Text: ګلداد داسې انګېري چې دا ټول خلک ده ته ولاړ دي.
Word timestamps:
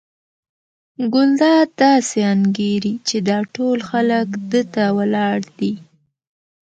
ګلداد 1.13 1.67
داسې 1.83 2.19
انګېري 2.33 2.93
چې 3.07 3.17
دا 3.29 3.39
ټول 3.55 3.77
خلک 3.89 4.27
ده 4.51 4.61
ته 4.73 4.83
ولاړ 4.97 5.39
دي. 5.59 5.73